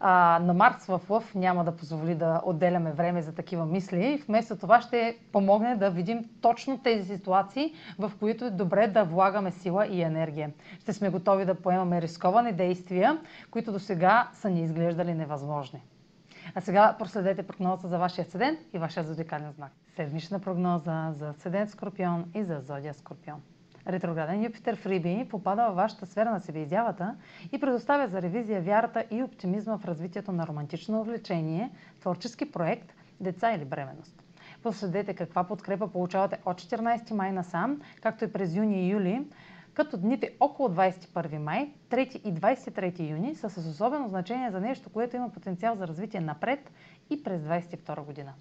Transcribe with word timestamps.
А, 0.00 0.38
на 0.42 0.54
Марс 0.54 0.86
в 0.86 1.00
Лъв 1.10 1.34
няма 1.34 1.64
да 1.64 1.76
позволи 1.76 2.14
да 2.14 2.40
отделяме 2.44 2.92
време 2.92 3.22
за 3.22 3.34
такива 3.34 3.66
мисли. 3.66 4.22
Вместо 4.28 4.56
това 4.56 4.80
ще 4.80 5.18
помогне 5.32 5.76
да 5.76 5.90
видим 5.90 6.24
точно 6.40 6.78
тези 6.78 7.16
ситуации, 7.16 7.74
в 7.98 8.12
които 8.18 8.44
е 8.44 8.50
добре 8.50 8.88
да 8.88 9.04
влагаме 9.04 9.50
сила 9.50 9.86
и 9.86 10.02
енергия. 10.02 10.50
Ще 10.80 10.92
сме 10.92 11.10
готови 11.10 11.44
да 11.44 11.54
поемаме 11.54 12.02
рисковани 12.02 12.52
действия, 12.52 13.18
които 13.50 13.72
до 13.72 13.78
сега 13.78 14.28
са 14.32 14.50
ни 14.50 14.62
изглеждали 14.62 15.14
невъзможни. 15.14 15.82
А 16.54 16.60
сега 16.60 16.96
проследете 16.98 17.42
прогнозата 17.42 17.88
за 17.88 17.98
вашия 17.98 18.24
седент 18.24 18.58
и 18.72 18.78
вашия 18.78 19.04
зодиакален 19.04 19.52
знак. 19.52 19.72
Седмична 19.96 20.40
прогноза 20.40 21.12
за 21.12 21.32
седент 21.32 21.70
Скорпион 21.70 22.24
и 22.34 22.44
за 22.44 22.60
зодия 22.60 22.94
Скорпион. 22.94 23.40
Ретрограден 23.88 24.44
Юпитер 24.44 24.76
в 24.76 24.86
Риби 24.86 25.26
попада 25.30 25.66
във 25.66 25.76
вашата 25.76 26.06
сфера 26.06 26.30
на 26.30 26.40
себеизявата 26.40 27.16
и 27.52 27.60
предоставя 27.60 28.08
за 28.08 28.22
ревизия 28.22 28.62
вярата 28.62 29.04
и 29.10 29.22
оптимизма 29.22 29.78
в 29.78 29.84
развитието 29.84 30.32
на 30.32 30.46
романтично 30.46 31.00
увлечение, 31.00 31.70
творчески 32.00 32.52
проект, 32.52 32.94
деца 33.20 33.54
или 33.54 33.64
бременност. 33.64 34.22
Проследете 34.62 35.14
каква 35.14 35.44
подкрепа 35.44 35.88
получавате 35.88 36.38
от 36.44 36.60
14 36.60 37.12
май 37.12 37.32
насам, 37.32 37.80
както 38.02 38.24
и 38.24 38.32
през 38.32 38.54
юни 38.54 38.86
и 38.86 38.90
юли, 38.90 39.26
като 39.74 39.96
дните 39.96 40.32
около 40.40 40.68
21 40.68 41.38
май, 41.38 41.72
3 41.90 42.16
и 42.16 42.34
23 42.34 43.10
юни 43.10 43.34
са 43.34 43.50
с 43.50 43.70
особено 43.70 44.08
значение 44.08 44.50
за 44.50 44.60
нещо, 44.60 44.90
което 44.90 45.16
има 45.16 45.30
потенциал 45.30 45.76
за 45.76 45.88
развитие 45.88 46.20
напред 46.20 46.70
и 47.10 47.22
през 47.22 47.42
22 47.42 48.04
година. 48.04 48.32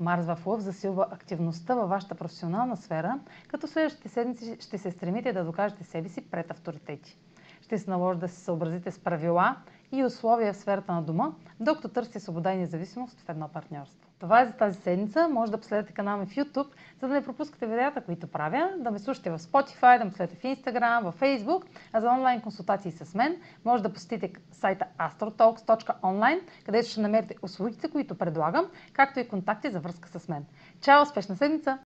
Марс 0.00 0.26
в 0.26 0.38
Лъв 0.46 0.60
засилва 0.60 1.06
активността 1.10 1.74
във 1.74 1.88
вашата 1.88 2.14
професионална 2.14 2.76
сфера, 2.76 3.18
като 3.48 3.66
следващите 3.66 4.08
седмици 4.08 4.56
ще 4.60 4.78
се 4.78 4.90
стремите 4.90 5.32
да 5.32 5.44
докажете 5.44 5.84
себе 5.84 6.08
си 6.08 6.30
пред 6.30 6.50
авторитети. 6.50 7.16
Ще 7.60 7.78
се 7.78 7.90
наложи 7.90 8.18
да 8.18 8.28
се 8.28 8.40
съобразите 8.40 8.90
с 8.90 8.98
правила 8.98 9.56
и 9.94 10.04
условия 10.04 10.52
в 10.52 10.56
сферата 10.56 10.92
на 10.92 11.02
дома, 11.02 11.32
докато 11.60 11.88
търсите 11.88 12.20
свобода 12.20 12.52
и 12.52 12.56
независимост 12.56 13.20
в 13.20 13.28
едно 13.28 13.48
партньорство. 13.48 14.08
Това 14.18 14.40
е 14.40 14.46
за 14.46 14.52
тази 14.52 14.80
седмица. 14.80 15.28
Може 15.28 15.52
да 15.52 15.58
последвате 15.58 15.92
канала 15.92 16.18
ми 16.18 16.26
в 16.26 16.34
YouTube, 16.34 16.66
за 17.00 17.08
да 17.08 17.14
не 17.14 17.24
пропускате 17.24 17.66
видеята, 17.66 18.00
които 18.00 18.26
правя, 18.26 18.70
да 18.78 18.90
ме 18.90 18.98
слушате 18.98 19.30
в 19.30 19.38
Spotify, 19.38 19.98
да 19.98 20.04
ме 20.04 20.10
следите 20.10 20.36
в 20.36 20.42
Instagram, 20.42 21.10
в 21.10 21.20
Facebook, 21.20 21.64
а 21.92 22.00
за 22.00 22.08
онлайн 22.08 22.40
консултации 22.40 22.92
с 22.92 23.14
мен 23.14 23.36
може 23.64 23.82
да 23.82 23.92
посетите 23.92 24.40
сайта 24.52 24.84
astrotalks.online, 24.98 26.40
където 26.66 26.88
ще 26.88 27.00
намерите 27.00 27.34
услугите, 27.42 27.90
които 27.90 28.14
предлагам, 28.14 28.66
както 28.92 29.20
и 29.20 29.28
контакти 29.28 29.70
за 29.70 29.80
връзка 29.80 30.08
с 30.08 30.28
мен. 30.28 30.46
Чао! 30.80 31.02
Успешна 31.02 31.36
седмица! 31.36 31.78